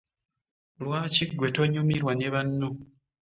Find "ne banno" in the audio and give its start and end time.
2.15-2.69